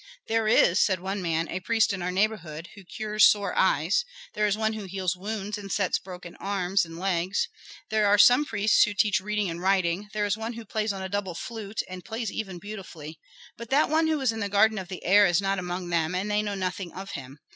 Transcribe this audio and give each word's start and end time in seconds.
"There 0.25 0.47
is," 0.47 0.79
said 0.79 0.99
one 0.99 1.21
man, 1.21 1.47
"a 1.47 1.59
priest 1.59 1.93
in 1.93 2.01
our 2.01 2.09
neighborhood 2.11 2.69
who 2.73 2.83
cures 2.83 3.23
sore 3.29 3.53
eyes; 3.55 4.03
there 4.33 4.47
is 4.47 4.57
one 4.57 4.73
who 4.73 4.85
heals 4.85 5.15
wounds 5.15 5.59
and 5.59 5.71
sets 5.71 5.99
broken 5.99 6.35
arms 6.37 6.85
and 6.85 6.97
legs. 6.97 7.47
There 7.91 8.07
are 8.07 8.17
some 8.17 8.43
priests 8.43 8.81
who 8.81 8.95
teach 8.95 9.19
reading 9.19 9.47
and 9.47 9.61
writing; 9.61 10.09
there 10.11 10.25
is 10.25 10.35
one 10.35 10.53
who 10.53 10.65
plays 10.65 10.91
on 10.91 11.03
a 11.03 11.07
double 11.07 11.35
flute, 11.35 11.83
and 11.87 12.03
plays 12.03 12.31
even 12.31 12.57
beautifully. 12.57 13.19
But 13.57 13.69
that 13.69 13.89
one 13.89 14.07
who 14.07 14.17
was 14.17 14.31
in 14.31 14.39
the 14.39 14.49
garden 14.49 14.79
of 14.79 14.87
the 14.87 15.05
heir 15.05 15.27
is 15.27 15.39
not 15.39 15.59
among 15.59 15.89
them, 15.89 16.15
and 16.15 16.31
they 16.31 16.41
know 16.41 16.55
nothing 16.55 16.91
of 16.93 17.11
him. 17.11 17.37